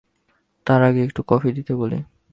তার 0.67 0.81
আগে 0.83 1.01
একটু 1.07 1.21
কফি 1.27 1.49
দিতে 1.57 1.73
বলি? 1.75 1.99